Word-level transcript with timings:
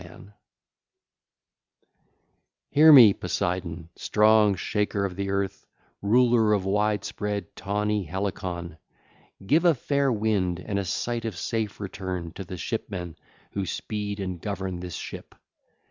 (8 0.03 0.09
lines) 0.09 0.15
(ll. 0.15 0.23
1 0.23 0.33
8) 2.71 2.75
Hear 2.75 2.91
me, 2.93 3.13
Poseidon, 3.13 3.89
strong 3.95 4.55
shaker 4.55 5.05
of 5.05 5.15
the 5.15 5.29
earth, 5.29 5.67
ruler 6.01 6.53
of 6.53 6.65
wide 6.65 7.05
spread, 7.05 7.55
tawny 7.55 8.05
Helicon! 8.05 8.79
Give 9.45 9.63
a 9.63 9.75
fair 9.75 10.11
wind 10.11 10.57
and 10.59 10.83
sight 10.87 11.25
of 11.25 11.37
safe 11.37 11.79
return 11.79 12.31
to 12.33 12.43
the 12.43 12.57
shipmen 12.57 13.15
who 13.51 13.67
speed 13.67 14.19
and 14.19 14.41
govern 14.41 14.79
this 14.79 14.95
ship. 14.95 15.35